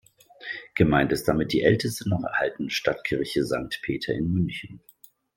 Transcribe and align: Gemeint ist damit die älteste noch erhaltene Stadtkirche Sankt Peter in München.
Gemeint 0.73 1.11
ist 1.11 1.27
damit 1.27 1.53
die 1.53 1.61
älteste 1.61 2.09
noch 2.09 2.23
erhaltene 2.23 2.71
Stadtkirche 2.71 3.45
Sankt 3.45 3.81
Peter 3.83 4.15
in 4.15 4.33
München. 4.33 4.81